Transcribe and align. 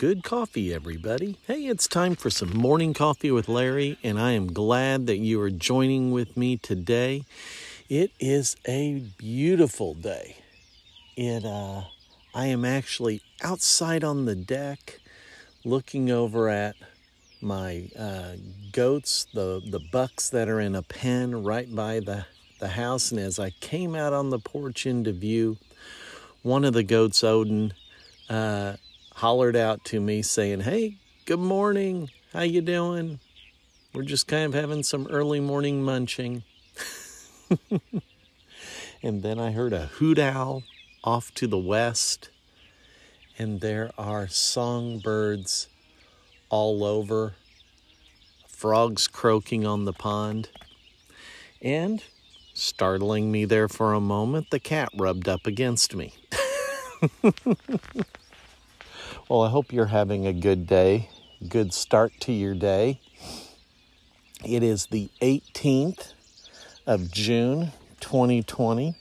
good 0.00 0.24
coffee, 0.24 0.72
everybody. 0.72 1.36
Hey, 1.46 1.66
it's 1.66 1.86
time 1.86 2.16
for 2.16 2.30
some 2.30 2.56
morning 2.56 2.94
coffee 2.94 3.30
with 3.30 3.50
Larry, 3.50 3.98
and 4.02 4.18
I 4.18 4.32
am 4.32 4.50
glad 4.50 5.06
that 5.08 5.18
you 5.18 5.38
are 5.42 5.50
joining 5.50 6.10
with 6.10 6.38
me 6.38 6.56
today. 6.56 7.26
It 7.90 8.10
is 8.18 8.56
a 8.66 9.02
beautiful 9.18 9.92
day. 9.92 10.38
It, 11.18 11.44
uh, 11.44 11.82
I 12.34 12.46
am 12.46 12.64
actually 12.64 13.20
outside 13.42 14.02
on 14.02 14.24
the 14.24 14.34
deck 14.34 15.00
looking 15.66 16.10
over 16.10 16.48
at 16.48 16.76
my 17.42 17.90
uh, 17.94 18.36
goats, 18.72 19.26
the, 19.34 19.60
the 19.62 19.80
bucks 19.92 20.30
that 20.30 20.48
are 20.48 20.60
in 20.60 20.74
a 20.74 20.82
pen 20.82 21.44
right 21.44 21.76
by 21.76 22.00
the, 22.00 22.24
the 22.58 22.68
house. 22.68 23.10
And 23.10 23.20
as 23.20 23.38
I 23.38 23.50
came 23.50 23.94
out 23.94 24.14
on 24.14 24.30
the 24.30 24.38
porch 24.38 24.86
into 24.86 25.12
view, 25.12 25.58
one 26.40 26.64
of 26.64 26.72
the 26.72 26.84
goats, 26.84 27.22
Odin, 27.22 27.74
uh, 28.30 28.76
hollered 29.20 29.54
out 29.54 29.84
to 29.84 30.00
me 30.00 30.22
saying, 30.22 30.60
"Hey, 30.60 30.96
good 31.26 31.38
morning. 31.38 32.08
How 32.32 32.40
you 32.40 32.62
doing? 32.62 33.20
We're 33.92 34.04
just 34.04 34.26
kind 34.26 34.46
of 34.46 34.54
having 34.54 34.82
some 34.82 35.06
early 35.08 35.40
morning 35.40 35.82
munching." 35.82 36.42
and 39.02 39.22
then 39.22 39.38
I 39.38 39.50
heard 39.50 39.74
a 39.74 39.86
hoot 39.86 40.18
owl 40.18 40.62
off 41.04 41.34
to 41.34 41.46
the 41.46 41.58
west, 41.58 42.30
and 43.38 43.60
there 43.60 43.90
are 43.98 44.26
songbirds 44.26 45.68
all 46.48 46.82
over, 46.82 47.34
frogs 48.48 49.06
croaking 49.06 49.66
on 49.66 49.84
the 49.84 49.92
pond, 49.92 50.48
and 51.60 52.02
startling 52.54 53.30
me 53.30 53.44
there 53.44 53.68
for 53.68 53.92
a 53.92 54.00
moment, 54.00 54.48
the 54.50 54.58
cat 54.58 54.88
rubbed 54.96 55.28
up 55.28 55.46
against 55.46 55.94
me. 55.94 56.14
well, 59.30 59.42
I 59.42 59.48
hope 59.48 59.72
you're 59.72 59.86
having 59.86 60.26
a 60.26 60.32
good 60.32 60.66
day, 60.66 61.08
good 61.48 61.72
start 61.72 62.12
to 62.22 62.32
your 62.32 62.56
day. 62.56 63.00
It 64.44 64.64
is 64.64 64.86
the 64.86 65.08
18th 65.22 66.14
of 66.84 67.12
June 67.12 67.70
2020. 68.00 68.96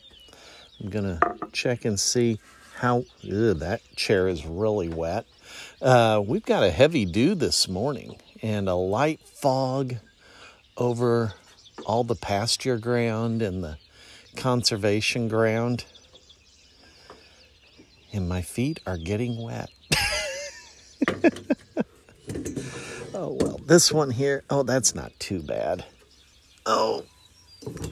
I'm 0.80 0.89
going 0.91 1.17
to 1.17 1.36
check 1.52 1.83
and 1.83 1.99
see 1.99 2.39
how 2.75 3.05
ugh, 3.23 3.58
that 3.58 3.81
chair 3.95 4.27
is 4.27 4.45
really 4.45 4.88
wet. 4.88 5.25
Uh, 5.81 6.21
we've 6.23 6.45
got 6.45 6.61
a 6.61 6.69
heavy 6.69 7.05
dew 7.05 7.33
this 7.33 7.67
morning 7.67 8.19
and 8.43 8.69
a 8.69 8.75
light 8.75 9.21
fog 9.21 9.95
over 10.77 11.33
all 11.88 12.03
the 12.03 12.14
pasture 12.14 12.77
ground 12.77 13.41
and 13.41 13.64
the 13.64 13.80
conservation 14.36 15.27
ground 15.27 15.86
and 18.14 18.30
my 18.30 18.43
feet 18.43 18.80
are 18.86 18.97
getting 18.97 19.41
wet. 19.41 19.71
oh, 23.14 23.38
well, 23.39 23.59
this 23.66 23.92
one 23.92 24.12
here, 24.12 24.44
oh, 24.50 24.64
that's 24.64 24.95
not 24.95 25.12
too 25.20 25.42
bad. 25.42 25.86
Oh, 26.66 27.06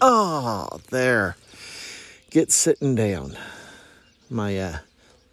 oh, 0.01 0.79
there. 0.89 1.37
Get 2.29 2.51
sitting 2.51 2.95
down. 2.95 3.37
My 4.29 4.57
uh, 4.59 4.77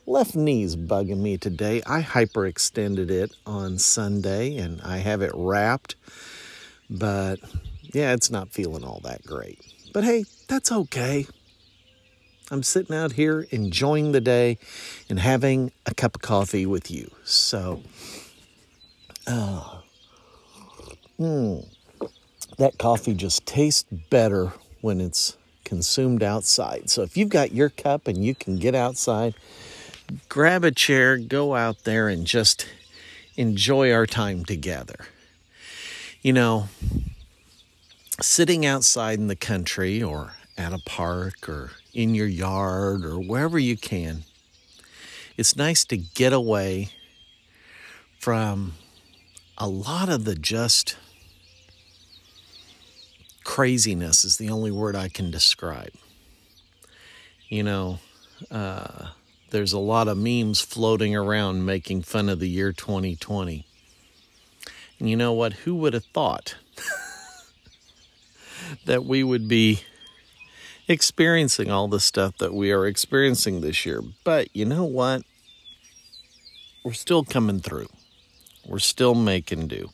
left 0.06 0.34
knee's 0.34 0.76
bugging 0.76 1.18
me 1.18 1.36
today. 1.36 1.82
I 1.86 2.02
hyperextended 2.02 3.10
it 3.10 3.34
on 3.46 3.78
Sunday 3.78 4.56
and 4.56 4.80
I 4.82 4.98
have 4.98 5.22
it 5.22 5.32
wrapped, 5.34 5.96
but 6.88 7.40
yeah, 7.92 8.12
it's 8.12 8.30
not 8.30 8.50
feeling 8.50 8.84
all 8.84 9.00
that 9.04 9.24
great. 9.24 9.60
But 9.92 10.04
hey, 10.04 10.24
that's 10.48 10.70
okay. 10.72 11.26
I'm 12.50 12.62
sitting 12.62 12.94
out 12.94 13.12
here 13.12 13.46
enjoying 13.50 14.12
the 14.12 14.20
day 14.20 14.58
and 15.08 15.18
having 15.18 15.72
a 15.86 15.94
cup 15.94 16.16
of 16.16 16.22
coffee 16.22 16.66
with 16.66 16.90
you. 16.90 17.10
So, 17.24 17.82
uh, 19.26 19.78
mm, 21.18 21.66
that 22.58 22.78
coffee 22.78 23.14
just 23.14 23.46
tastes 23.46 23.84
better 24.10 24.52
when 24.82 25.00
it's 25.00 25.36
consumed 25.64 26.22
outside. 26.22 26.90
So, 26.90 27.02
if 27.02 27.16
you've 27.16 27.30
got 27.30 27.52
your 27.52 27.70
cup 27.70 28.06
and 28.06 28.22
you 28.22 28.34
can 28.34 28.56
get 28.56 28.74
outside, 28.74 29.34
grab 30.28 30.64
a 30.64 30.70
chair, 30.70 31.16
go 31.16 31.54
out 31.54 31.84
there, 31.84 32.08
and 32.08 32.26
just 32.26 32.66
enjoy 33.36 33.90
our 33.90 34.06
time 34.06 34.44
together. 34.44 35.06
You 36.20 36.34
know, 36.34 36.68
sitting 38.20 38.66
outside 38.66 39.18
in 39.18 39.28
the 39.28 39.36
country 39.36 40.02
or 40.02 40.32
at 40.56 40.72
a 40.72 40.78
park 40.78 41.48
or 41.48 41.72
in 41.92 42.14
your 42.14 42.26
yard 42.26 43.04
or 43.04 43.18
wherever 43.18 43.58
you 43.58 43.76
can. 43.76 44.24
It's 45.36 45.56
nice 45.56 45.84
to 45.86 45.96
get 45.96 46.32
away 46.32 46.90
from 48.20 48.74
a 49.58 49.68
lot 49.68 50.08
of 50.08 50.24
the 50.24 50.34
just 50.34 50.96
craziness, 53.44 54.24
is 54.24 54.36
the 54.36 54.50
only 54.50 54.70
word 54.70 54.96
I 54.96 55.08
can 55.08 55.30
describe. 55.30 55.92
You 57.48 57.62
know, 57.62 57.98
uh, 58.50 59.08
there's 59.50 59.72
a 59.72 59.78
lot 59.78 60.08
of 60.08 60.16
memes 60.16 60.60
floating 60.60 61.14
around 61.14 61.64
making 61.64 62.02
fun 62.02 62.28
of 62.28 62.40
the 62.40 62.48
year 62.48 62.72
2020. 62.72 63.66
And 64.98 65.10
you 65.10 65.16
know 65.16 65.32
what? 65.32 65.52
Who 65.52 65.74
would 65.76 65.94
have 65.94 66.04
thought 66.06 66.56
that 68.86 69.04
we 69.04 69.22
would 69.22 69.46
be 69.46 69.82
experiencing 70.88 71.70
all 71.70 71.88
the 71.88 72.00
stuff 72.00 72.36
that 72.38 72.54
we 72.54 72.70
are 72.72 72.86
experiencing 72.86 73.60
this 73.60 73.86
year. 73.86 74.02
But 74.24 74.48
you 74.54 74.64
know 74.64 74.84
what? 74.84 75.22
We're 76.84 76.92
still 76.92 77.24
coming 77.24 77.60
through. 77.60 77.88
We're 78.66 78.78
still 78.78 79.14
making 79.14 79.68
do. 79.68 79.90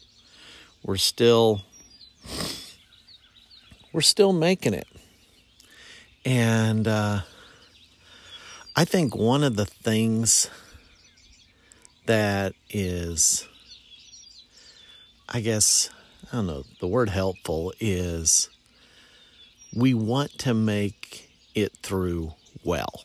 We're 0.83 0.97
still 0.97 1.63
we're 3.93 4.01
still 4.01 4.33
making 4.33 4.75
it. 4.75 4.87
And 6.25 6.87
uh, 6.87 7.21
I 8.77 8.85
think 8.85 9.17
one 9.17 9.43
of 9.43 9.57
the 9.57 9.67
things 9.67 10.49
that 12.07 12.53
is, 12.69 13.49
I 15.29 15.41
guess, 15.41 15.91
I 16.33 16.37
don't 16.37 16.47
know, 16.47 16.65
the 16.81 16.87
word 16.87 17.09
helpful 17.09 17.73
is 17.81 18.49
we 19.75 19.95
want 19.95 20.39
to 20.41 20.55
make 20.55 21.31
it 21.55 21.77
through 21.83 22.35
well. 22.65 23.05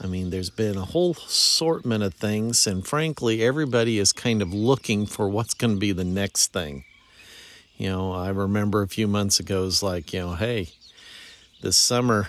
I 0.00 0.06
mean, 0.06 0.30
there's 0.30 0.50
been 0.50 0.76
a 0.76 0.84
whole 0.84 1.12
assortment 1.12 2.02
of 2.02 2.14
things, 2.14 2.66
and 2.66 2.86
frankly, 2.86 3.42
everybody 3.42 3.98
is 3.98 4.12
kind 4.12 4.42
of 4.42 4.52
looking 4.52 5.06
for 5.06 5.28
what's 5.28 5.54
going 5.54 5.74
to 5.74 5.80
be 5.80 5.92
the 5.92 6.04
next 6.04 6.52
thing. 6.52 6.84
You 7.76 7.90
know, 7.90 8.12
I 8.12 8.28
remember 8.28 8.82
a 8.82 8.88
few 8.88 9.08
months 9.08 9.40
ago, 9.40 9.62
it 9.62 9.66
was 9.66 9.82
like, 9.82 10.12
you 10.12 10.20
know, 10.20 10.34
hey, 10.34 10.68
this 11.62 11.76
summer, 11.76 12.28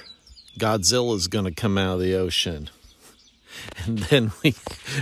Godzilla 0.58 1.16
is 1.16 1.28
going 1.28 1.46
to 1.46 1.52
come 1.52 1.78
out 1.78 1.96
of 1.96 2.00
the 2.00 2.16
ocean. 2.16 2.70
And 3.86 4.00
then 4.00 4.32
we 4.44 4.54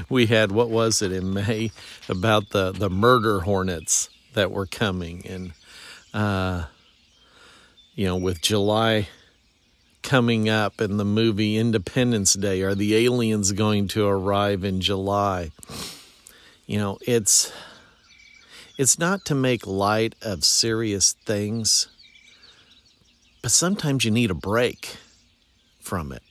we 0.10 0.28
had 0.28 0.52
what 0.52 0.70
was 0.70 1.02
it 1.02 1.12
in 1.12 1.34
May 1.34 1.72
about 2.08 2.50
the 2.50 2.72
the 2.72 2.90
murder 2.90 3.40
hornets 3.42 4.10
that 4.36 4.52
were 4.52 4.68
coming, 4.68 5.26
and 5.26 5.54
uh, 6.14 6.66
you 7.96 8.06
know, 8.08 8.18
with 8.18 8.42
July 8.42 9.08
coming 10.02 10.50
up 10.50 10.82
and 10.82 11.00
the 11.00 11.06
movie 11.06 11.58
Independence 11.58 12.34
Day, 12.34 12.62
are 12.62 12.76
the 12.76 12.96
aliens 12.96 13.52
going 13.52 13.88
to 13.90 14.08
arrive 14.08 14.64
in 14.64 14.82
July? 14.82 15.52
You 16.66 16.80
know, 16.80 16.98
it's 17.02 17.52
it's 18.78 18.98
not 18.98 19.26
to 19.26 19.36
make 19.36 19.68
light 19.68 20.16
of 20.22 20.44
serious 20.44 21.14
things, 21.26 21.88
but 23.42 23.52
sometimes 23.52 24.04
you 24.04 24.12
need 24.12 24.32
a 24.32 24.36
break 24.36 24.98
from 25.80 26.12
it. 26.12 26.24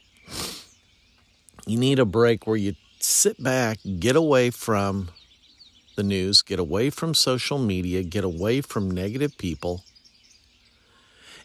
You 1.66 1.78
need 1.78 2.00
a 2.00 2.04
break 2.04 2.46
where 2.46 2.56
you 2.56 2.74
sit 2.98 3.40
back, 3.40 3.78
get 4.00 4.16
away 4.16 4.50
from 4.50 5.10
the 5.94 6.02
news, 6.02 6.42
get 6.42 6.58
away 6.58 6.90
from 6.90 7.14
social 7.14 7.58
media, 7.58 8.02
get 8.02 8.24
away 8.24 8.60
from 8.60 8.90
negative 8.90 9.38
people, 9.38 9.84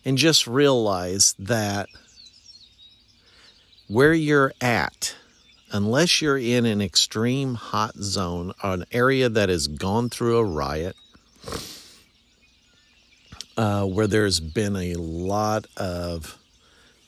and 0.06 0.18
just 0.18 0.48
realize 0.48 1.36
that 1.40 1.88
where 3.88 4.14
you're 4.14 4.54
at, 4.62 5.16
unless 5.72 6.22
you're 6.22 6.38
in 6.38 6.66
an 6.66 6.82
extreme 6.82 7.56
hot 7.56 7.96
zone, 7.96 8.54
an 8.64 8.86
area 8.92 9.30
that 9.30 9.50
has 9.50 9.68
gone 9.68 10.10
through 10.10 10.38
a 10.38 10.44
riot, 10.44 10.96
uh, 13.58 13.86
where 13.86 14.08
there's 14.08 14.40
been 14.40 14.76
a 14.76 14.94
lot 14.96 15.66
of 15.78 16.38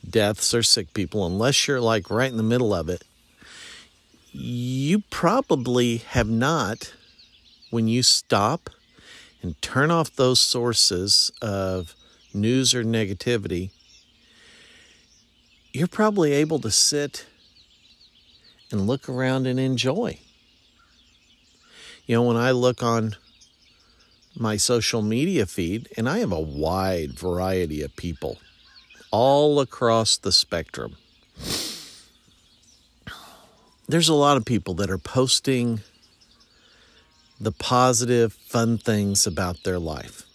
deaths 0.10 0.54
or 0.54 0.64
sick 0.64 0.94
people, 0.94 1.26
unless 1.26 1.68
you're 1.68 1.82
like 1.82 2.10
right 2.10 2.32
in 2.32 2.38
the 2.38 2.44
middle 2.44 2.74
of 2.74 2.90
it, 2.90 3.04
you 4.32 5.00
probably 5.10 5.98
have 5.98 6.30
not, 6.30 6.94
when 7.72 7.88
you 7.88 8.02
stop 8.02 8.70
and 9.42 9.62
turn 9.62 9.92
off 9.92 10.16
those 10.16 10.40
sources 10.40 11.32
of 11.42 11.96
news 12.34 12.74
or 12.74 12.84
negativity, 12.84 13.72
you're 15.74 15.88
probably 15.88 16.34
able 16.34 16.60
to 16.60 16.72
sit 16.72 17.26
and 18.72 18.88
look 18.88 19.10
around 19.10 19.48
and 19.48 19.60
enjoy 19.60 20.20
You 22.06 22.16
know, 22.16 22.24
when 22.24 22.38
I 22.38 22.50
look 22.50 22.82
on 22.82 23.16
my 24.36 24.58
social 24.58 25.04
media 25.04 25.46
feed, 25.46 25.88
and 25.96 26.10
I 26.10 26.20
have 26.20 26.32
a 26.32 26.40
wide 26.40 27.14
variety 27.14 27.84
of 27.84 27.96
people 27.96 28.40
all 29.12 29.60
across 29.60 30.18
the 30.18 30.32
spectrum. 30.32 30.96
There's 33.88 34.10
a 34.10 34.16
lot 34.16 34.38
of 34.38 34.46
people 34.46 34.74
that 34.76 34.90
are 34.90 34.98
posting 34.98 35.82
the 37.40 37.52
positive, 37.52 38.34
fun 38.34 38.78
things 38.78 39.28
about 39.28 39.64
their 39.64 39.80
life. 39.80 40.29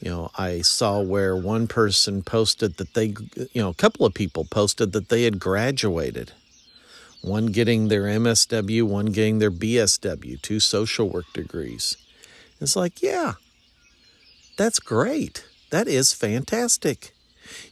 You 0.00 0.10
know, 0.10 0.30
I 0.38 0.60
saw 0.60 1.00
where 1.00 1.36
one 1.36 1.66
person 1.66 2.22
posted 2.22 2.76
that 2.76 2.94
they, 2.94 3.14
you 3.52 3.62
know, 3.62 3.70
a 3.70 3.74
couple 3.74 4.06
of 4.06 4.14
people 4.14 4.44
posted 4.44 4.92
that 4.92 5.08
they 5.08 5.24
had 5.24 5.40
graduated. 5.40 6.32
One 7.20 7.46
getting 7.46 7.88
their 7.88 8.02
MSW, 8.02 8.84
one 8.84 9.06
getting 9.06 9.40
their 9.40 9.50
BSW, 9.50 10.40
two 10.40 10.60
social 10.60 11.08
work 11.08 11.26
degrees. 11.32 11.96
It's 12.60 12.76
like, 12.76 13.02
yeah, 13.02 13.34
that's 14.56 14.78
great. 14.78 15.44
That 15.70 15.88
is 15.88 16.14
fantastic. 16.14 17.12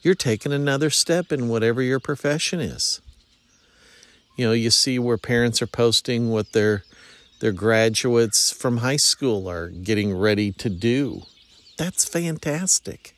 You're 0.02 0.14
taking 0.14 0.52
another 0.52 0.90
step 0.90 1.30
in 1.30 1.48
whatever 1.48 1.80
your 1.80 2.00
profession 2.00 2.60
is. 2.60 3.00
You 4.36 4.46
know, 4.46 4.52
you 4.52 4.70
see 4.70 4.98
where 4.98 5.18
parents 5.18 5.62
are 5.62 5.66
posting 5.66 6.30
what 6.30 6.52
their 6.52 6.84
their 7.40 7.52
graduates 7.52 8.50
from 8.50 8.78
high 8.78 8.96
school 8.96 9.48
are 9.48 9.68
getting 9.68 10.16
ready 10.16 10.52
to 10.52 10.70
do. 10.70 11.22
That's 11.76 12.04
fantastic. 12.04 13.14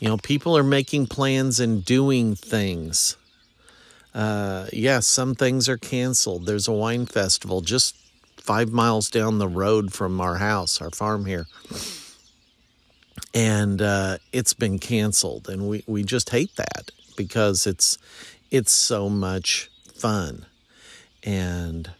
You 0.00 0.08
know, 0.08 0.16
people 0.16 0.56
are 0.56 0.64
making 0.64 1.06
plans 1.06 1.60
and 1.60 1.84
doing 1.84 2.34
things. 2.34 3.16
Uh, 4.12 4.64
yes, 4.66 4.72
yeah, 4.72 5.00
some 5.00 5.34
things 5.34 5.68
are 5.68 5.76
canceled. 5.76 6.46
There's 6.46 6.68
a 6.68 6.72
wine 6.72 7.06
festival 7.06 7.60
just 7.60 7.96
five 8.36 8.70
miles 8.70 9.08
down 9.08 9.38
the 9.38 9.48
road 9.48 9.92
from 9.92 10.20
our 10.20 10.36
house, 10.36 10.80
our 10.80 10.90
farm 10.90 11.24
here. 11.24 11.46
And 13.32 13.80
uh, 13.80 14.18
it's 14.32 14.54
been 14.54 14.78
canceled, 14.78 15.48
and 15.48 15.68
we, 15.68 15.82
we 15.86 16.04
just 16.04 16.30
hate 16.30 16.54
that 16.56 16.90
because 17.16 17.66
it's 17.66 17.98
it's 18.50 18.70
so 18.70 19.08
much 19.08 19.70
fun, 19.92 20.46
and 21.24 21.90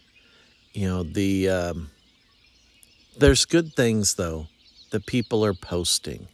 you 0.73 0.87
know 0.87 1.03
the 1.03 1.49
um, 1.49 1.91
there's 3.17 3.43
good 3.43 3.73
things 3.73 4.13
though 4.13 4.47
that 4.95 5.05
people 5.05 5.43
are 5.43 5.53
posting. 5.53 6.25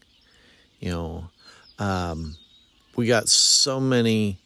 You 0.80 0.92
know, 0.92 1.30
um, 1.80 2.36
we 2.96 3.08
got 3.08 3.28
so 3.28 3.80
many 3.80 4.38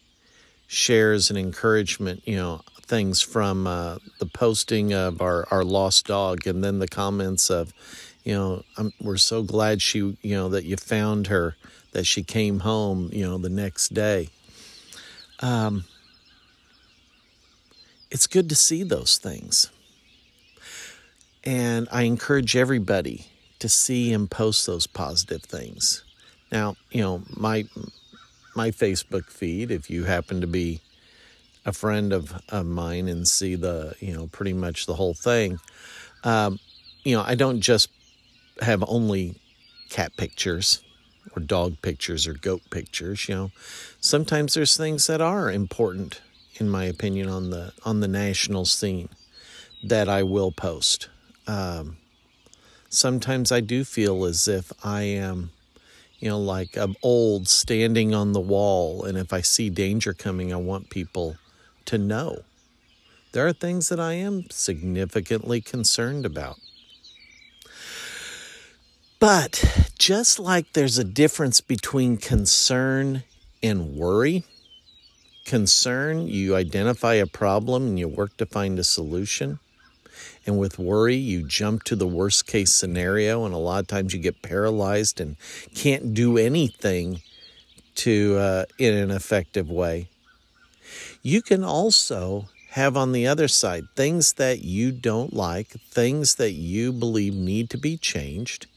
shares 0.67 1.29
and 1.29 1.37
encouragement. 1.37 2.25
You 2.25 2.37
know, 2.37 2.61
things 2.81 3.21
from 3.21 3.67
uh, 3.67 3.97
the 4.19 4.25
posting 4.25 4.93
of 4.93 5.21
our, 5.21 5.45
our 5.51 5.65
lost 5.65 6.07
dog 6.07 6.47
and 6.47 6.63
then 6.63 6.79
the 6.79 6.87
comments 6.87 7.49
of, 7.49 7.73
you 8.23 8.33
know, 8.33 8.63
I'm, 8.77 8.93
we're 9.01 9.17
so 9.17 9.43
glad 9.43 9.81
she, 9.81 9.97
you 10.21 10.35
know, 10.37 10.47
that 10.47 10.63
you 10.63 10.77
found 10.77 11.27
her, 11.27 11.57
that 11.91 12.05
she 12.05 12.23
came 12.23 12.59
home, 12.59 13.09
you 13.11 13.27
know, 13.27 13.37
the 13.37 13.49
next 13.49 13.93
day. 13.93 14.29
Um, 15.41 15.83
it's 18.09 18.27
good 18.27 18.47
to 18.47 18.55
see 18.55 18.83
those 18.83 19.17
things. 19.17 19.69
And 21.43 21.89
I 21.91 22.03
encourage 22.03 22.55
everybody 22.55 23.27
to 23.65 23.69
see 23.69 24.13
and 24.13 24.29
post 24.29 24.67
those 24.67 24.85
positive 24.85 25.41
things. 25.41 26.03
Now, 26.51 26.75
you 26.91 27.01
know, 27.01 27.23
my 27.35 27.65
my 28.55 28.69
Facebook 28.69 29.25
feed, 29.25 29.71
if 29.71 29.89
you 29.89 30.03
happen 30.03 30.39
to 30.41 30.47
be 30.47 30.81
a 31.65 31.73
friend 31.73 32.13
of, 32.13 32.39
of 32.49 32.67
mine 32.67 33.07
and 33.07 33.27
see 33.27 33.55
the, 33.55 33.95
you 33.99 34.13
know, 34.13 34.27
pretty 34.27 34.53
much 34.53 34.85
the 34.85 34.93
whole 34.93 35.15
thing, 35.15 35.59
um, 36.23 36.59
you 37.03 37.17
know, 37.17 37.23
I 37.25 37.33
don't 37.33 37.59
just 37.59 37.89
have 38.61 38.83
only 38.87 39.33
cat 39.89 40.15
pictures 40.15 40.83
or 41.35 41.41
dog 41.41 41.81
pictures 41.81 42.27
or 42.27 42.33
goat 42.33 42.61
pictures, 42.69 43.27
you 43.27 43.33
know. 43.33 43.51
Sometimes 43.99 44.53
there's 44.53 44.77
things 44.77 45.07
that 45.07 45.21
are 45.21 45.51
important 45.51 46.21
in 46.57 46.69
my 46.69 46.85
opinion 46.85 47.29
on 47.29 47.49
the 47.49 47.73
on 47.83 47.99
the 47.99 48.07
national 48.07 48.65
scene 48.65 49.09
that 49.83 50.07
I 50.07 50.21
will 50.21 50.51
post. 50.51 51.09
Um, 51.47 51.97
sometimes 52.89 53.51
I 53.51 53.59
do 53.59 53.83
feel 53.83 54.25
as 54.25 54.47
if 54.47 54.71
I 54.83 55.01
am, 55.03 55.51
you 56.19 56.29
know, 56.29 56.39
like 56.39 56.77
I'm 56.77 56.95
old 57.03 57.47
standing 57.47 58.13
on 58.13 58.33
the 58.33 58.39
wall, 58.39 59.03
and 59.03 59.17
if 59.17 59.33
I 59.33 59.41
see 59.41 59.69
danger 59.69 60.13
coming, 60.13 60.53
I 60.53 60.57
want 60.57 60.89
people 60.89 61.37
to 61.85 61.97
know. 61.97 62.43
There 63.31 63.45
are 63.45 63.53
things 63.53 63.89
that 63.89 63.99
I 63.99 64.13
am 64.13 64.49
significantly 64.49 65.59
concerned 65.61 66.25
about. 66.25 66.57
But 69.19 69.91
just 69.97 70.39
like 70.39 70.73
there's 70.73 70.97
a 70.97 71.03
difference 71.03 71.61
between 71.61 72.17
concern 72.17 73.23
and 73.63 73.95
worry, 73.95 74.43
concern, 75.45 76.27
you 76.27 76.55
identify 76.55 77.15
a 77.15 77.25
problem 77.25 77.87
and 77.87 77.99
you 77.99 78.07
work 78.07 78.37
to 78.37 78.45
find 78.45 78.77
a 78.77 78.83
solution. 78.83 79.59
And 80.45 80.57
with 80.57 80.77
worry, 80.79 81.15
you 81.15 81.43
jump 81.43 81.83
to 81.83 81.95
the 81.95 82.07
worst 82.07 82.47
case 82.47 82.73
scenario, 82.73 83.45
and 83.45 83.53
a 83.53 83.57
lot 83.57 83.79
of 83.79 83.87
times 83.87 84.13
you 84.13 84.19
get 84.19 84.41
paralyzed 84.41 85.19
and 85.19 85.37
can't 85.73 86.13
do 86.13 86.37
anything 86.37 87.21
to 87.95 88.37
uh, 88.37 88.65
in 88.77 88.93
an 88.93 89.11
effective 89.11 89.69
way. 89.69 90.09
You 91.21 91.41
can 91.41 91.63
also 91.63 92.47
have 92.71 92.97
on 92.97 93.13
the 93.13 93.25
other 93.25 93.47
side 93.47 93.85
things 93.95 94.33
that 94.33 94.61
you 94.61 94.91
don't 94.91 95.33
like, 95.33 95.69
things 95.89 96.35
that 96.35 96.51
you 96.51 96.91
believe 96.91 97.33
need 97.33 97.69
to 97.69 97.77
be 97.77 97.97
changed. 97.97 98.67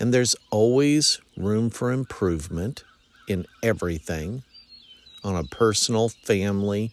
And 0.00 0.14
there's 0.14 0.34
always 0.50 1.20
room 1.36 1.70
for 1.70 1.92
improvement 1.92 2.84
in 3.28 3.46
everything 3.62 4.42
on 5.22 5.36
a 5.36 5.44
personal, 5.44 6.08
family, 6.08 6.92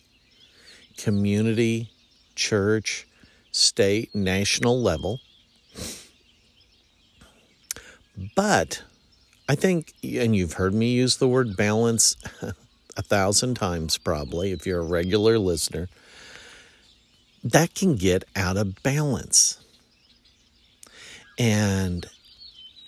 community, 0.97 1.89
church, 2.35 3.07
state, 3.55 4.13
national 4.13 4.81
level. 4.81 5.19
But 8.35 8.83
I 9.47 9.55
think, 9.55 9.93
and 10.03 10.35
you've 10.35 10.53
heard 10.53 10.73
me 10.73 10.91
use 10.91 11.17
the 11.17 11.27
word 11.27 11.55
balance 11.55 12.15
a 12.97 13.01
thousand 13.01 13.55
times 13.55 13.97
probably 13.97 14.51
if 14.51 14.65
you're 14.65 14.81
a 14.81 14.85
regular 14.85 15.37
listener, 15.37 15.87
that 17.43 17.75
can 17.75 17.95
get 17.95 18.23
out 18.35 18.57
of 18.57 18.81
balance. 18.83 19.59
And 21.37 22.05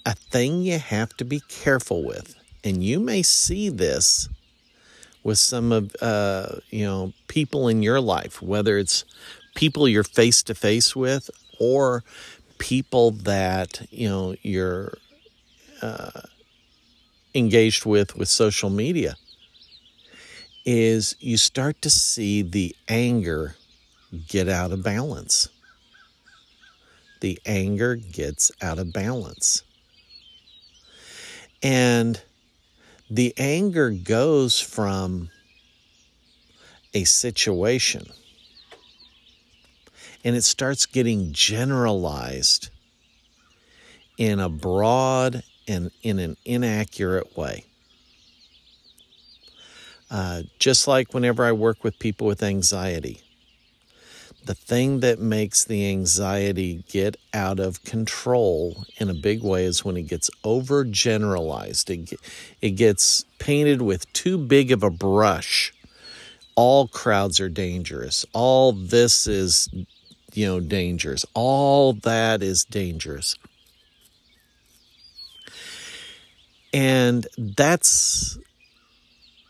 a 0.05 0.15
thing 0.15 0.61
you 0.61 0.79
have 0.79 1.15
to 1.17 1.25
be 1.25 1.41
careful 1.47 2.03
with, 2.03 2.35
and 2.63 2.83
you 2.83 2.99
may 2.99 3.21
see 3.21 3.69
this 3.69 4.29
with 5.23 5.37
some 5.37 5.73
of 5.73 5.93
uh, 6.01 6.55
you 6.69 6.85
know 6.85 7.11
people 7.27 7.67
in 7.67 7.83
your 7.83 7.99
life, 7.99 8.41
whether 8.41 8.77
it's 8.77 9.03
people 9.57 9.89
you're 9.89 10.03
face 10.03 10.43
to 10.43 10.53
face 10.53 10.95
with 10.95 11.31
or 11.59 12.03
people 12.59 13.09
that 13.09 13.87
you 13.89 14.07
know 14.07 14.35
you're 14.43 14.93
uh, 15.81 16.21
engaged 17.33 17.83
with 17.83 18.15
with 18.15 18.29
social 18.29 18.69
media 18.69 19.15
is 20.63 21.15
you 21.19 21.37
start 21.37 21.81
to 21.81 21.89
see 21.89 22.43
the 22.43 22.75
anger 22.87 23.55
get 24.27 24.47
out 24.47 24.71
of 24.71 24.83
balance. 24.83 25.49
The 27.21 27.39
anger 27.45 27.95
gets 27.95 28.51
out 28.61 28.77
of 28.77 28.93
balance. 28.93 29.63
And 31.63 32.21
the 33.09 33.33
anger 33.37 33.89
goes 33.89 34.59
from 34.61 35.29
a 36.93 37.05
situation 37.05 38.11
and 40.23 40.35
it 40.35 40.43
starts 40.43 40.85
getting 40.85 41.31
generalized 41.31 42.69
in 44.17 44.39
a 44.39 44.49
broad 44.49 45.43
and 45.67 45.91
in 46.01 46.19
an 46.19 46.37
inaccurate 46.45 47.37
way. 47.37 47.65
Uh, 50.09 50.43
just 50.59 50.87
like 50.87 51.13
whenever 51.13 51.43
I 51.43 51.51
work 51.51 51.83
with 51.83 51.99
people 51.99 52.27
with 52.27 52.41
anxiety, 52.41 53.21
the 54.45 54.55
thing 54.55 55.01
that 55.01 55.19
makes 55.19 55.65
the 55.65 55.89
anxiety 55.89 56.85
get 56.87 57.17
out 57.33 57.59
of 57.59 57.83
control 57.83 58.85
in 58.97 59.09
a 59.09 59.13
big 59.13 59.43
way 59.43 59.65
is 59.65 59.83
when 59.83 59.97
it 59.97 60.03
gets 60.03 60.29
overgeneralized. 60.45 61.89
It, 61.89 62.17
it 62.61 62.71
gets 62.71 63.25
painted 63.39 63.81
with 63.81 64.11
too 64.13 64.37
big 64.37 64.71
of 64.71 64.83
a 64.83 64.89
brush. 64.89 65.73
All 66.55 66.87
crowds 66.87 67.41
are 67.41 67.49
dangerous. 67.49 68.25
All 68.31 68.71
this 68.71 69.27
is, 69.27 69.67
you 70.33 70.45
know, 70.45 70.59
dangerous. 70.59 71.25
All 71.33 71.93
that 71.93 72.43
is 72.43 72.65
dangerous. 72.65 73.35
And 76.73 77.27
that's 77.37 78.37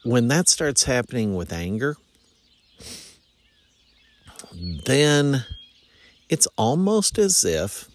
when 0.03 0.27
that 0.29 0.47
starts 0.47 0.83
happening 0.83 1.35
with 1.35 1.51
anger, 1.51 1.97
then 4.85 5.45
it's 6.29 6.47
almost 6.57 7.17
as 7.17 7.43
if 7.45 7.89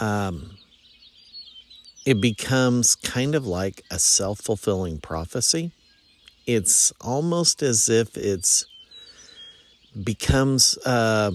um, 0.00 0.56
it 2.06 2.20
becomes 2.20 2.94
kind 2.94 3.34
of 3.34 3.46
like 3.46 3.82
a 3.90 3.98
self 3.98 4.40
fulfilling 4.40 4.98
prophecy. 4.98 5.72
It's 6.46 6.92
almost 7.00 7.62
as 7.62 7.88
if 7.88 8.16
it's 8.16 8.66
becomes 10.02 10.76
uh, 10.84 11.32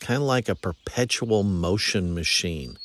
kind 0.00 0.16
of 0.18 0.26
like 0.26 0.48
a 0.48 0.54
perpetual 0.54 1.42
motion 1.42 2.14
machine. 2.14 2.76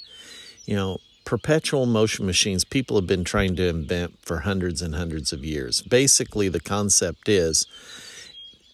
You 0.66 0.76
know, 0.76 0.98
perpetual 1.26 1.86
motion 1.86 2.26
machines 2.26 2.64
people 2.64 2.96
have 2.96 3.08
been 3.08 3.24
trying 3.24 3.56
to 3.58 3.68
invent 3.68 4.18
for 4.22 4.40
hundreds 4.40 4.82
and 4.82 4.96
hundreds 4.96 5.34
of 5.34 5.44
years. 5.44 5.82
Basically, 5.82 6.48
the 6.48 6.60
concept 6.60 7.28
is 7.28 7.68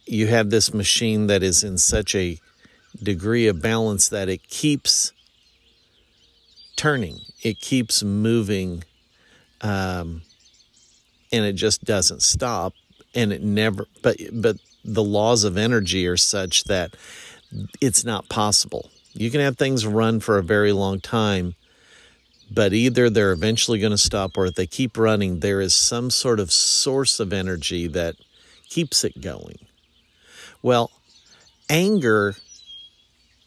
you 0.06 0.28
have 0.28 0.50
this 0.50 0.74
machine 0.74 1.28
that 1.28 1.42
is 1.42 1.64
in 1.64 1.78
such 1.78 2.14
a 2.14 2.38
degree 3.02 3.48
of 3.48 3.62
balance 3.62 4.10
that 4.10 4.30
it 4.30 4.48
keeps 4.50 5.14
turning, 6.76 7.20
it 7.42 7.60
keeps 7.60 8.04
moving, 8.04 8.84
um, 9.62 10.22
and 11.32 11.46
it 11.46 11.54
just 11.54 11.84
doesn't 11.84 12.22
stop. 12.22 12.74
And 13.16 13.32
it 13.32 13.44
never, 13.44 13.86
but 14.02 14.18
but 14.32 14.58
the 14.84 15.04
laws 15.04 15.44
of 15.44 15.58
energy 15.58 16.08
are 16.08 16.18
such 16.18 16.66
that 16.66 16.96
it's 17.80 18.04
not 18.04 18.30
possible. 18.30 18.90
You 19.14 19.30
can 19.30 19.42
have 19.42 19.58
things 19.58 19.86
run 19.86 20.20
for 20.20 20.38
a 20.38 20.44
very 20.44 20.72
long 20.72 21.00
time, 21.00 21.56
but 22.52 22.74
either 22.74 23.10
they're 23.10 23.32
eventually 23.32 23.80
going 23.80 23.92
to 23.92 23.98
stop 23.98 24.38
or 24.38 24.48
if 24.48 24.56
they 24.56 24.68
keep 24.68 24.98
running, 24.98 25.40
there 25.40 25.62
is 25.62 25.74
some 25.74 26.10
sort 26.10 26.40
of 26.40 26.52
source 26.52 27.20
of 27.20 27.32
energy 27.32 27.88
that 27.88 28.16
keeps 28.68 29.04
it 29.04 29.22
going. 29.22 29.58
Well, 30.62 30.92
anger 31.70 32.36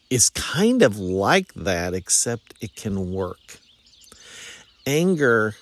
is 0.09 0.31
kind 0.31 0.83
of 0.83 0.99
like 0.99 1.53
that, 1.55 1.95
except 1.95 2.55
it 2.61 2.77
can 2.77 3.13
work. 3.13 3.59
Anger, 4.87 5.55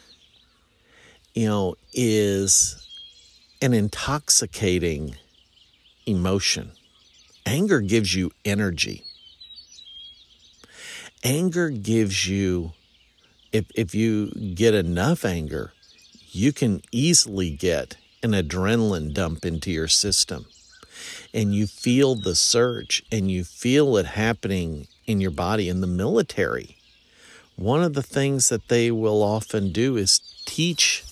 you 1.34 1.46
know, 1.46 1.76
is 1.94 2.86
an 3.62 3.72
intoxicating 3.72 5.16
emotion. 6.06 6.72
Anger 7.46 7.80
gives 7.80 8.14
you 8.14 8.30
energy. 8.44 9.04
Anger 11.22 11.70
gives 11.70 12.28
you, 12.28 12.72
if, 13.52 13.66
if 13.74 13.94
you 13.94 14.30
get 14.54 14.74
enough 14.74 15.24
anger, 15.24 15.72
you 16.30 16.52
can 16.52 16.82
easily 16.90 17.50
get 17.50 17.96
an 18.22 18.32
adrenaline 18.32 19.12
dump 19.12 19.44
into 19.44 19.70
your 19.70 19.88
system 19.88 20.46
and 21.32 21.54
you 21.54 21.66
feel 21.66 22.14
the 22.14 22.34
surge 22.34 23.04
and 23.10 23.30
you 23.30 23.44
feel 23.44 23.96
it 23.96 24.06
happening 24.06 24.86
in 25.06 25.20
your 25.20 25.30
body 25.30 25.68
in 25.68 25.80
the 25.80 25.86
military. 25.86 26.76
One 27.56 27.82
of 27.82 27.94
the 27.94 28.02
things 28.02 28.48
that 28.48 28.68
they 28.68 28.90
will 28.90 29.22
often 29.22 29.72
do 29.72 29.96
is 29.96 30.20
teach 30.44 31.04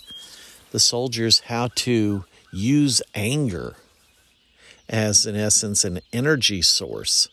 the 0.71 0.81
soldiers 0.81 1.41
how 1.41 1.69
to 1.75 2.25
use 2.53 3.03
anger 3.15 3.77
as, 4.89 5.27
in 5.27 5.37
essence, 5.37 5.85
an 5.85 6.01
energy 6.13 6.63
source 6.63 7.29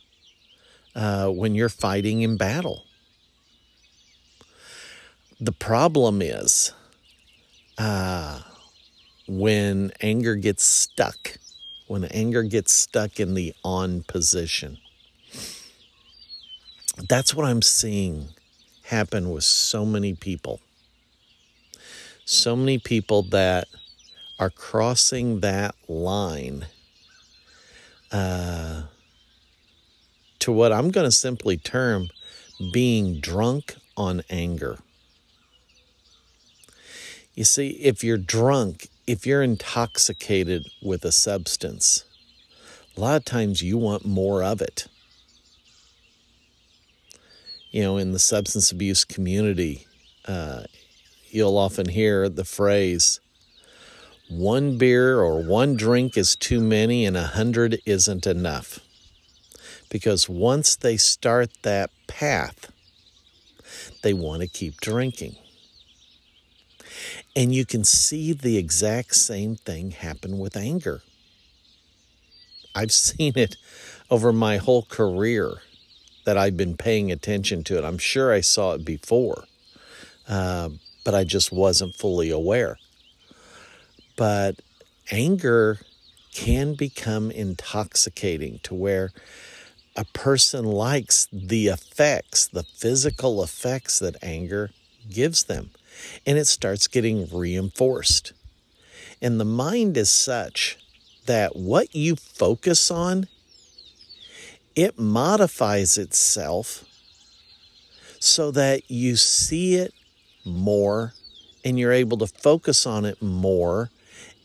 uh, 0.95 1.29
when 1.29 1.55
you're 1.55 1.69
fighting 1.69 2.21
in 2.21 2.37
battle. 2.37 2.85
The 5.39 5.51
problem 5.51 6.21
is 6.21 6.73
uh, 7.77 8.41
when 9.27 9.91
anger 10.01 10.35
gets 10.35 10.63
stuck 10.63 11.37
when 11.89 12.05
anger 12.05 12.43
gets 12.43 12.71
stuck 12.71 13.19
in 13.19 13.33
the 13.33 13.51
on 13.63 14.03
position. 14.03 14.77
That's 17.09 17.33
what 17.33 17.47
I'm 17.47 17.63
seeing 17.63 18.27
happen 18.83 19.31
with 19.31 19.43
so 19.43 19.85
many 19.85 20.13
people. 20.13 20.59
So 22.25 22.55
many 22.55 22.77
people 22.77 23.23
that 23.31 23.67
are 24.37 24.51
crossing 24.51 25.39
that 25.39 25.73
line 25.87 26.67
uh, 28.11 28.83
to 30.39 30.51
what 30.51 30.71
I'm 30.71 30.91
going 30.91 31.05
to 31.05 31.11
simply 31.11 31.57
term 31.57 32.09
being 32.71 33.19
drunk 33.19 33.75
on 33.95 34.21
anger. 34.29 34.79
You 37.33 37.43
see, 37.43 37.69
if 37.69 38.03
you're 38.03 38.17
drunk 38.17 38.89
if 39.09 39.25
you're 39.25 39.41
intoxicated 39.41 40.67
with 40.83 41.03
a 41.03 41.11
substance, 41.11 42.05
a 42.95 42.99
lot 42.99 43.15
of 43.15 43.25
times 43.25 43.63
you 43.63 43.75
want 43.75 44.05
more 44.05 44.43
of 44.43 44.61
it. 44.61 44.85
You 47.71 47.81
know, 47.81 47.97
in 47.97 48.11
the 48.11 48.19
substance 48.19 48.71
abuse 48.71 49.03
community, 49.03 49.87
uh, 50.27 50.65
you'll 51.31 51.57
often 51.57 51.89
hear 51.89 52.29
the 52.29 52.45
phrase, 52.45 53.19
one 54.29 54.77
beer 54.77 55.19
or 55.19 55.41
one 55.41 55.75
drink 55.75 56.15
is 56.15 56.35
too 56.35 56.61
many 56.61 57.05
and 57.05 57.17
a 57.17 57.23
hundred 57.23 57.79
isn't 57.85 58.27
enough. 58.27 58.79
Because 59.89 60.29
once 60.29 60.75
they 60.75 60.97
start 60.97 61.49
that 61.63 61.89
path, 62.07 62.71
they 64.03 64.13
want 64.13 64.41
to 64.41 64.47
keep 64.47 64.79
drinking. 64.79 65.35
And 67.35 67.53
you 67.53 67.65
can 67.65 67.83
see 67.83 68.33
the 68.33 68.57
exact 68.57 69.15
same 69.15 69.55
thing 69.55 69.91
happen 69.91 70.37
with 70.37 70.55
anger. 70.55 71.01
I've 72.75 72.91
seen 72.91 73.33
it 73.35 73.55
over 74.11 74.31
my 74.31 74.57
whole 74.57 74.83
career 74.83 75.55
that 76.25 76.37
I've 76.37 76.57
been 76.57 76.77
paying 76.77 77.11
attention 77.11 77.63
to 77.65 77.77
it. 77.77 77.83
I'm 77.83 77.97
sure 77.97 78.31
I 78.31 78.41
saw 78.41 78.73
it 78.73 78.85
before, 78.85 79.45
uh, 80.27 80.69
but 81.03 81.15
I 81.15 81.23
just 81.23 81.51
wasn't 81.51 81.95
fully 81.95 82.29
aware. 82.29 82.77
But 84.19 84.59
anger 85.11 85.79
can 86.33 86.73
become 86.73 87.31
intoxicating 87.31 88.59
to 88.63 88.75
where 88.75 89.11
a 89.95 90.03
person 90.03 90.65
likes 90.65 91.29
the 91.31 91.67
effects, 91.67 92.45
the 92.45 92.63
physical 92.63 93.41
effects 93.41 93.97
that 93.99 94.21
anger 94.21 94.71
gives 95.09 95.45
them 95.45 95.69
and 96.25 96.37
it 96.37 96.47
starts 96.47 96.87
getting 96.87 97.29
reinforced. 97.33 98.33
And 99.21 99.39
the 99.39 99.45
mind 99.45 99.95
is 99.95 100.09
such 100.09 100.77
that 101.25 101.55
what 101.55 101.95
you 101.95 102.17
focus 102.17 102.91
on, 102.91 103.29
it 104.75 104.99
modifies 104.99 105.97
itself 105.97 106.83
so 108.19 108.51
that 108.51 108.91
you 108.91 109.15
see 109.15 109.75
it 109.75 109.93
more 110.43 111.13
and 111.63 111.79
you're 111.79 111.93
able 111.93 112.17
to 112.17 112.27
focus 112.27 112.85
on 112.85 113.05
it 113.05 113.21
more 113.21 113.89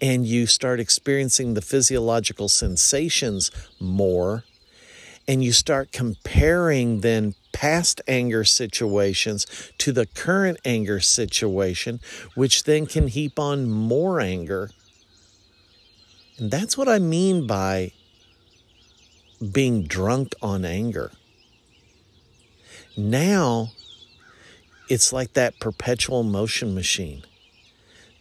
and 0.00 0.26
you 0.26 0.46
start 0.46 0.80
experiencing 0.80 1.54
the 1.54 1.62
physiological 1.62 2.48
sensations 2.48 3.50
more 3.80 4.44
and 5.26 5.42
you 5.42 5.52
start 5.52 5.92
comparing 5.92 7.00
then 7.00 7.34
past 7.52 8.00
anger 8.06 8.44
situations 8.44 9.46
to 9.78 9.92
the 9.92 10.06
current 10.06 10.58
anger 10.64 11.00
situation, 11.00 12.00
which 12.34 12.64
then 12.64 12.86
can 12.86 13.08
heap 13.08 13.38
on 13.38 13.70
more 13.70 14.20
anger. 14.20 14.70
And 16.38 16.50
that's 16.50 16.76
what 16.76 16.88
I 16.88 16.98
mean 16.98 17.46
by 17.46 17.92
being 19.52 19.84
drunk 19.84 20.34
on 20.42 20.64
anger. 20.64 21.12
Now, 22.96 23.72
it's 24.88 25.12
like 25.12 25.32
that 25.34 25.58
perpetual 25.58 26.22
motion 26.22 26.74
machine. 26.74 27.24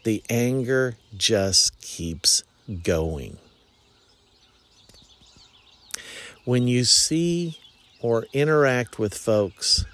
The 0.04 0.24
anger 0.30 0.98
just 1.16 1.80
keeps 1.82 2.44
going. 2.84 3.38
When 6.46 6.68
you 6.68 6.84
see 6.84 7.58
or 8.02 8.26
interact 8.34 9.00
with 9.00 9.18
folks 9.18 9.86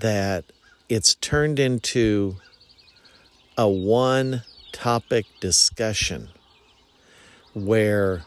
that 0.00 0.44
it's 0.88 1.14
turned 1.16 1.58
into 1.58 2.36
a 3.56 3.68
one 3.68 4.42
topic 4.72 5.26
discussion 5.40 6.28
where 7.54 8.22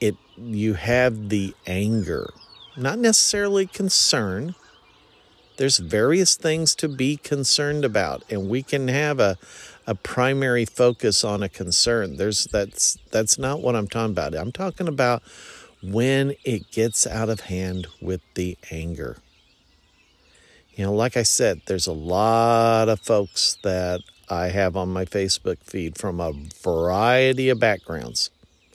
it 0.00 0.14
you 0.36 0.74
have 0.74 1.30
the 1.30 1.54
anger 1.66 2.30
not 2.76 2.98
necessarily 2.98 3.66
concern 3.66 4.54
there's 5.56 5.78
various 5.78 6.34
things 6.34 6.74
to 6.74 6.88
be 6.88 7.16
concerned 7.16 7.84
about 7.84 8.22
and 8.30 8.48
we 8.48 8.62
can 8.62 8.88
have 8.88 9.18
a 9.18 9.38
a 9.86 9.94
primary 9.94 10.64
focus 10.64 11.24
on 11.24 11.42
a 11.42 11.48
concern 11.48 12.16
there's 12.16 12.44
that's 12.44 12.96
that's 13.10 13.38
not 13.38 13.60
what 13.60 13.74
I'm 13.74 13.88
talking 13.88 14.12
about 14.12 14.34
I'm 14.34 14.52
talking 14.52 14.88
about 14.88 15.22
when 15.82 16.34
it 16.44 16.70
gets 16.70 17.06
out 17.06 17.28
of 17.28 17.40
hand 17.40 17.88
with 18.00 18.20
the 18.34 18.56
anger. 18.70 19.18
You 20.74 20.84
know, 20.84 20.94
like 20.94 21.16
I 21.16 21.22
said, 21.22 21.62
there's 21.66 21.86
a 21.86 21.92
lot 21.92 22.88
of 22.88 23.00
folks 23.00 23.58
that 23.62 24.00
I 24.28 24.46
have 24.46 24.76
on 24.76 24.90
my 24.90 25.04
Facebook 25.04 25.58
feed 25.64 25.98
from 25.98 26.20
a 26.20 26.32
variety 26.62 27.48
of 27.50 27.58
backgrounds. 27.58 28.30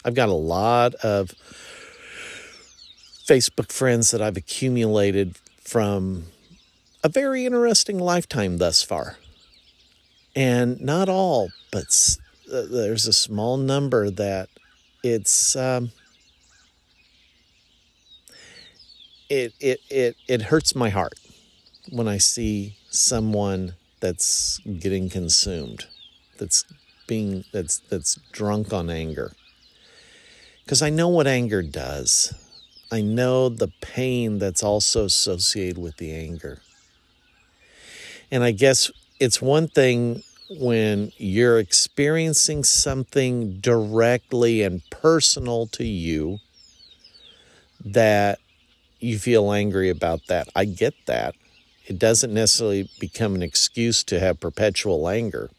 I've 0.05 0.13
got 0.13 0.29
a 0.29 0.33
lot 0.33 0.93
of 0.95 1.31
Facebook 3.27 3.71
friends 3.71 4.11
that 4.11 4.21
I've 4.21 4.37
accumulated 4.37 5.37
from 5.63 6.25
a 7.03 7.09
very 7.09 7.45
interesting 7.45 7.99
lifetime 7.99 8.57
thus 8.57 8.83
far. 8.83 9.17
And 10.37 10.79
not 10.79 11.09
all, 11.09 11.49
but 11.71 11.87
uh, 12.53 12.63
there's 12.71 13.07
a 13.07 13.13
small 13.13 13.57
number 13.57 14.09
that 14.11 14.49
it's 15.03 15.55
um, 15.57 15.91
it, 19.29 19.53
it 19.59 19.79
it 19.89 20.15
it 20.27 20.41
hurts 20.43 20.75
my 20.75 20.89
heart 20.89 21.15
when 21.91 22.07
I 22.07 22.17
see 22.17 22.77
someone 22.89 23.75
that's 24.01 24.59
getting 24.79 25.09
consumed, 25.09 25.87
that's 26.39 26.65
being 27.07 27.45
that's 27.53 27.79
that's 27.89 28.15
drunk 28.33 28.73
on 28.73 28.89
anger. 28.89 29.33
Because 30.63 30.81
I 30.83 30.89
know 30.89 31.07
what 31.07 31.27
anger 31.27 31.63
does. 31.63 32.33
I 32.91 33.01
know 33.01 33.49
the 33.49 33.69
pain 33.81 34.39
that's 34.39 34.63
also 34.63 35.05
associated 35.05 35.77
with 35.77 35.97
the 35.97 36.13
anger. 36.13 36.61
And 38.31 38.43
I 38.43 38.51
guess 38.51 38.91
it's 39.19 39.41
one 39.41 39.67
thing 39.67 40.23
when 40.49 41.11
you're 41.17 41.59
experiencing 41.59 42.63
something 42.63 43.59
directly 43.59 44.63
and 44.63 44.81
personal 44.89 45.67
to 45.67 45.83
you 45.83 46.39
that 47.83 48.39
you 48.99 49.19
feel 49.19 49.51
angry 49.51 49.89
about 49.89 50.21
that. 50.27 50.47
I 50.55 50.65
get 50.65 50.93
that. 51.05 51.35
It 51.85 51.99
doesn't 51.99 52.33
necessarily 52.33 52.89
become 52.99 53.35
an 53.35 53.43
excuse 53.43 54.03
to 54.05 54.19
have 54.19 54.39
perpetual 54.39 55.07
anger. 55.07 55.49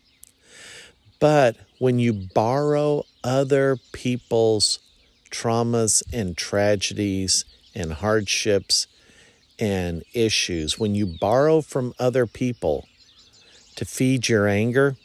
But 1.20 1.56
when 1.78 1.98
you 1.98 2.12
borrow 2.12 3.04
other 3.24 3.78
people's 3.92 4.78
traumas 5.30 6.02
and 6.12 6.36
tragedies 6.36 7.44
and 7.74 7.94
hardships 7.94 8.86
and 9.58 10.02
issues, 10.12 10.78
when 10.78 10.94
you 10.94 11.06
borrow 11.06 11.60
from 11.60 11.94
other 11.98 12.26
people 12.26 12.86
to 13.78 13.84
feed 13.84 14.28
your 14.28 14.48
anger, 14.48 14.96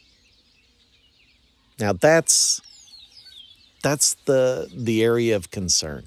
now 1.79 1.93
that's 1.93 2.59
that's 3.83 4.15
the 4.25 4.67
the 4.75 5.03
area 5.03 5.35
of 5.35 5.51
concern. 5.51 6.05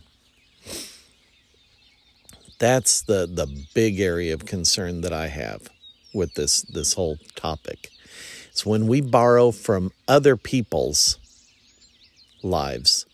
That's 2.59 3.03
the 3.03 3.29
the 3.33 3.47
big 3.73 4.01
area 4.01 4.35
of 4.35 4.47
concern 4.47 5.03
that 5.03 5.13
I 5.13 5.29
have 5.29 5.69
with 6.13 6.35
this 6.35 6.63
this 6.63 6.95
whole 6.95 7.19
topic. 7.37 7.91
It's 8.49 8.67
when 8.67 8.89
we 8.89 9.01
borrow 9.01 9.53
from 9.53 9.93
other 10.09 10.37
people's 10.37 11.19
lives 12.43 13.07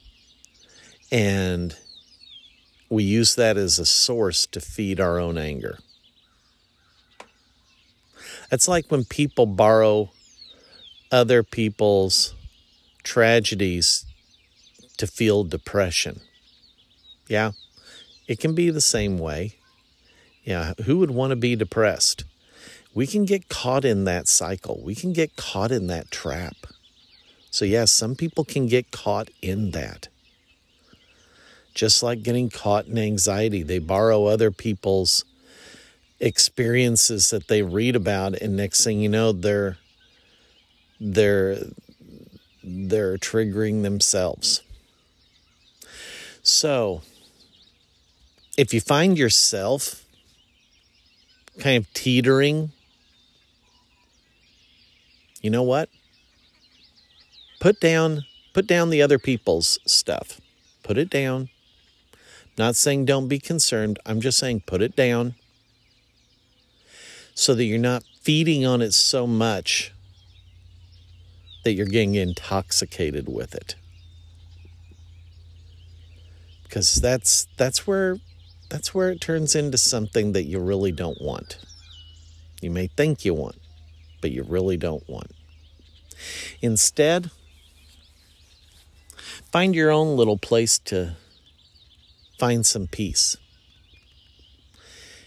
and 1.11 1.77
we 2.89 3.05
use 3.05 3.35
that 3.35 3.59
as 3.59 3.79
a 3.79 3.85
source 3.85 4.47
to 4.47 4.61
feed 4.61 4.99
our 4.99 5.19
own 5.19 5.37
anger. 5.37 5.79
It's 8.53 8.69
like 8.69 8.91
when 8.91 9.05
people 9.05 9.47
borrow 9.47 10.11
other 11.11 11.43
people's 11.43 12.35
tragedies 13.03 14.05
to 14.99 15.07
feel 15.07 15.43
depression. 15.43 16.21
Yeah, 17.27 17.53
it 18.29 18.41
can 18.41 18.55
be 18.55 18.69
the 18.69 18.83
same 18.83 19.19
way. 19.19 19.55
Yeah, 20.45 20.75
who 20.85 20.99
would 20.99 21.11
want 21.11 21.31
to 21.31 21.37
be 21.37 21.57
depressed? 21.57 22.25
We 22.95 23.07
can 23.07 23.25
get 23.25 23.49
caught 23.49 23.87
in 23.87 24.05
that 24.05 24.29
cycle. 24.29 24.83
We 24.85 24.95
can 24.95 25.15
get 25.15 25.35
caught 25.35 25.73
in 25.73 25.87
that 25.87 26.11
trap. 26.11 26.57
So, 27.51 27.65
yes, 27.65 27.91
some 27.91 28.15
people 28.17 28.45
can 28.45 28.67
get 28.67 28.91
caught 28.91 29.31
in 29.41 29.71
that. 29.71 30.09
Just 31.75 32.03
like 32.03 32.23
getting 32.23 32.51
caught 32.51 32.87
in 32.87 32.99
anxiety, 32.99 33.63
they 33.63 33.79
borrow 33.79 34.27
other 34.27 34.51
people's 34.51 35.25
experiences 36.23 37.31
that 37.31 37.49
they 37.49 37.63
read 37.63 37.97
about, 37.97 38.35
and 38.41 38.57
next 38.57 38.85
thing 38.85 39.01
you 39.01 39.09
know, 39.09 39.33
they're 39.33 39.77
they're 41.01 41.59
they're 42.63 43.19
triggering 43.19 43.83
themselves. 43.83 44.63
So, 46.45 47.03
if 48.57 48.73
you 48.73 48.81
find 48.81 49.19
yourself 49.19 50.05
kind 51.59 51.77
of 51.77 51.93
teetering, 51.93 52.71
you 55.43 55.51
know 55.51 55.65
what? 55.65 55.89
Put 57.61 57.81
down 57.81 58.25
put 58.55 58.67
down 58.67 58.91
the 58.91 59.03
other 59.03 59.19
people's 59.19 59.79
stuff. 59.87 60.41
Put 60.85 60.99
it 60.99 61.11
down. 61.11 61.49
Not 62.57 62.77
saying 62.77 63.07
don't 63.07 63.29
be 63.29 63.39
concerned. 63.39 63.99
I'm 64.07 64.21
just 64.21 64.39
saying 64.39 64.63
put 64.67 64.83
it 64.83 64.95
down 64.95 65.35
so 67.35 67.55
that 67.55 67.65
you're 67.65 67.79
not 67.79 68.05
feeding 68.21 68.65
on 68.65 68.81
it 68.81 68.93
so 68.93 69.27
much 69.27 69.93
that 71.65 71.73
you're 71.73 71.87
getting 71.87 72.15
intoxicated 72.15 73.29
with 73.29 73.55
it. 73.55 73.77
Because 76.65 76.97
that's 76.97 77.47
that's 77.57 77.87
where 77.87 78.19
that's 78.69 78.95
where 78.95 79.11
it 79.11 79.21
turns 79.21 79.55
into 79.55 79.77
something 79.77 80.33
that 80.33 80.45
you 80.45 80.59
really 80.59 80.93
don't 80.93 81.21
want. 81.21 81.59
You 82.61 82.71
may 82.71 82.87
think 82.87 83.25
you 83.25 83.35
want, 83.35 83.57
but 84.21 84.31
you 84.31 84.45
really 84.45 84.77
don't 84.77 85.07
want. 85.09 85.33
Instead, 86.61 87.31
find 89.51 89.75
your 89.75 89.91
own 89.91 90.17
little 90.17 90.39
place 90.39 90.79
to 90.79 91.17
find 92.39 92.65
some 92.65 92.87
peace. 92.87 93.37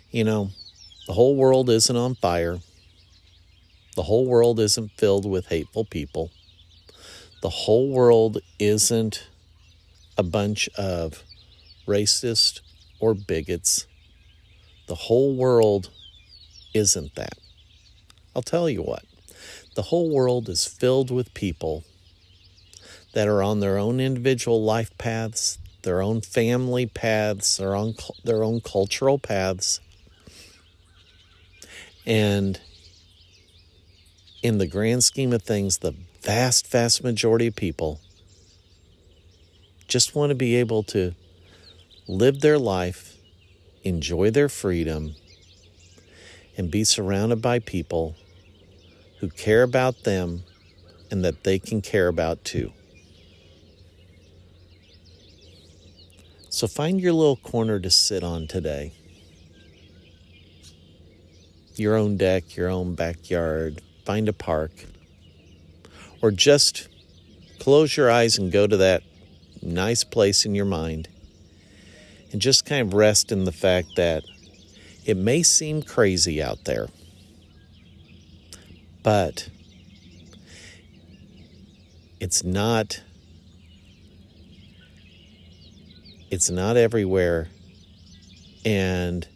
You 0.10 0.24
know, 0.24 0.50
the 1.08 1.14
whole 1.14 1.36
world 1.36 1.70
isn't 1.70 1.96
on 1.96 2.16
fire. 2.16 2.60
The 3.96 4.04
whole 4.04 4.26
world 4.26 4.60
isn't 4.60 4.92
filled 4.98 5.30
with 5.30 5.48
hateful 5.48 5.86
people. 5.86 6.32
The 7.42 7.50
whole 7.50 7.90
world 7.90 8.40
isn't 8.60 9.28
a 10.18 10.24
bunch 10.24 10.68
of 10.78 11.24
racist 11.88 12.62
or 13.00 13.14
bigots. 13.14 13.86
The 14.88 14.96
whole 14.96 15.36
world 15.36 15.92
isn't 16.74 17.16
that. 17.16 17.38
I'll 18.36 18.42
tell 18.42 18.70
you 18.70 18.82
what, 18.82 19.04
the 19.76 19.84
whole 19.84 20.14
world 20.14 20.50
is 20.50 20.66
filled 20.66 21.12
with 21.12 21.34
people 21.34 21.84
that 23.14 23.28
are 23.28 23.42
on 23.42 23.62
their 23.62 23.78
own 23.78 24.00
individual 24.00 24.64
life 24.64 24.96
paths, 24.98 25.58
their 25.84 26.02
own 26.02 26.22
family 26.22 26.86
paths, 26.86 27.58
their 27.58 27.76
own, 27.76 27.96
their 28.24 28.44
own 28.44 28.60
cultural 28.60 29.18
paths. 29.18 29.80
And 32.06 32.60
in 34.44 34.58
the 34.60 34.68
grand 34.68 35.04
scheme 35.04 35.34
of 35.34 35.42
things, 35.42 35.80
the 35.80 35.96
vast, 36.22 36.68
vast 36.68 37.04
majority 37.04 37.48
of 37.48 37.56
people 37.56 38.00
just 39.88 40.16
want 40.16 40.30
to 40.30 40.36
be 40.36 40.56
able 40.56 40.84
to 40.84 41.14
live 42.08 42.42
their 42.42 42.58
life, 42.58 43.18
enjoy 43.84 44.30
their 44.32 44.50
freedom, 44.50 45.16
and 46.58 46.72
be 46.72 46.84
surrounded 46.84 47.42
by 47.42 47.60
people 47.60 48.16
who 49.20 49.30
care 49.30 49.64
about 49.64 50.04
them 50.04 50.44
and 51.12 51.24
that 51.24 51.44
they 51.44 51.60
can 51.60 51.82
care 51.82 52.08
about 52.08 52.44
too. 52.44 52.72
So 56.50 56.68
find 56.68 57.02
your 57.02 57.14
little 57.14 57.36
corner 57.36 57.80
to 57.80 57.92
sit 57.92 58.24
on 58.24 58.48
today. 58.48 58.94
Your 61.76 61.96
own 61.96 62.18
deck, 62.18 62.56
your 62.56 62.70
own 62.70 62.96
backyard, 62.96 63.82
find 64.06 64.30
a 64.30 64.34
park, 64.34 64.72
or 66.22 66.32
just 66.32 66.88
close 67.60 67.98
your 67.98 68.10
eyes 68.10 68.38
and 68.38 68.52
go 68.52 68.68
to 68.68 68.78
that 68.78 69.04
nice 69.62 70.04
place 70.04 70.46
in 70.46 70.56
your 70.56 70.66
mind 70.66 71.08
and 72.32 72.42
just 72.42 72.66
kind 72.66 72.88
of 72.88 72.94
rest 72.94 73.32
in 73.32 73.46
the 73.46 73.52
fact 73.52 73.90
that 73.96 74.24
it 75.06 75.18
may 75.18 75.44
seem 75.44 75.82
crazy 75.82 76.42
out 76.42 76.66
there, 76.66 76.88
but 79.04 79.50
it's 82.20 82.44
not 82.44 83.02
it's 86.32 86.50
not 86.50 86.76
everywhere. 86.76 87.48
And 88.66 89.28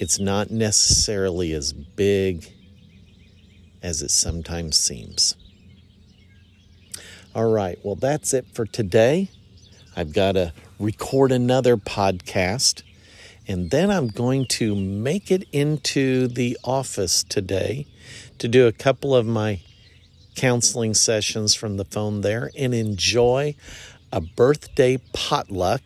it's 0.00 0.18
not 0.18 0.50
necessarily 0.50 1.52
as 1.52 1.74
big 1.74 2.50
as 3.82 4.00
it 4.00 4.10
sometimes 4.10 4.78
seems. 4.78 5.36
All 7.34 7.50
right, 7.52 7.78
well, 7.82 7.96
that's 7.96 8.32
it 8.32 8.46
for 8.54 8.64
today. 8.64 9.28
I've 9.94 10.14
got 10.14 10.32
to 10.32 10.54
record 10.78 11.32
another 11.32 11.76
podcast, 11.76 12.82
and 13.46 13.70
then 13.70 13.90
I'm 13.90 14.08
going 14.08 14.46
to 14.46 14.74
make 14.74 15.30
it 15.30 15.46
into 15.52 16.28
the 16.28 16.56
office 16.64 17.22
today 17.22 17.86
to 18.38 18.48
do 18.48 18.66
a 18.66 18.72
couple 18.72 19.14
of 19.14 19.26
my 19.26 19.60
counseling 20.34 20.94
sessions 20.94 21.54
from 21.54 21.76
the 21.76 21.84
phone 21.84 22.22
there 22.22 22.50
and 22.56 22.72
enjoy 22.72 23.54
a 24.10 24.22
birthday 24.22 24.96
potluck. 25.12 25.82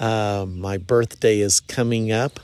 Uh, 0.00 0.46
my 0.48 0.78
birthday 0.78 1.38
is 1.38 1.60
coming 1.60 2.10
up 2.10 2.40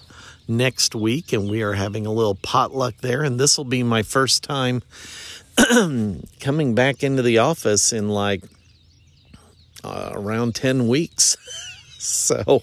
next 0.49 0.95
week, 0.95 1.33
and 1.33 1.51
we 1.51 1.63
are 1.63 1.75
having 1.75 2.07
a 2.07 2.13
little 2.13 2.35
potluck 2.35 2.97
there. 2.99 3.23
And 3.23 3.39
this 3.39 3.57
will 3.57 3.65
be 3.65 3.83
my 3.83 4.03
first 4.03 4.43
time 4.43 4.83
coming 6.41 6.75
back 6.75 7.03
into 7.03 7.23
the 7.23 7.39
office 7.39 7.93
in 7.93 8.09
like 8.09 8.45
uh, 9.85 10.11
around 10.13 10.55
10 10.55 10.89
weeks. 10.89 11.37
so 11.99 12.63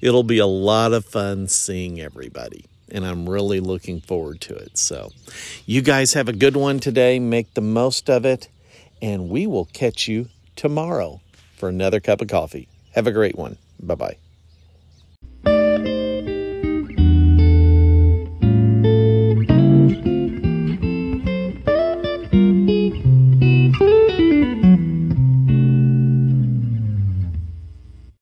it'll 0.00 0.22
be 0.22 0.38
a 0.38 0.46
lot 0.46 0.92
of 0.92 1.04
fun 1.04 1.48
seeing 1.48 2.00
everybody. 2.00 2.64
And 2.90 3.04
I'm 3.04 3.28
really 3.28 3.58
looking 3.60 4.00
forward 4.00 4.40
to 4.42 4.54
it. 4.54 4.78
So, 4.78 5.10
you 5.66 5.82
guys 5.82 6.14
have 6.14 6.28
a 6.28 6.32
good 6.32 6.56
one 6.56 6.78
today. 6.78 7.18
Make 7.18 7.54
the 7.54 7.60
most 7.60 8.08
of 8.08 8.24
it. 8.24 8.48
And 9.02 9.28
we 9.28 9.46
will 9.46 9.64
catch 9.66 10.06
you 10.06 10.28
tomorrow 10.54 11.20
for 11.56 11.68
another 11.68 11.98
cup 11.98 12.20
of 12.20 12.28
coffee. 12.28 12.68
Have 12.94 13.08
a 13.08 13.12
great 13.12 13.36
one. 13.36 13.58
Bye 13.80 13.96
bye. 13.96 14.16